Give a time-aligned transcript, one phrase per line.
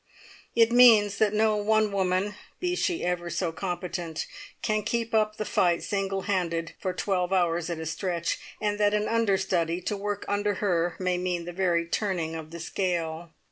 [0.55, 4.25] It means that no one woman, be she ever so competent,
[4.63, 8.95] can keep up the fight single handed for twelve hours at a stretch, and that
[8.95, 13.29] an understudy to work under her may mean the very turning of the scale.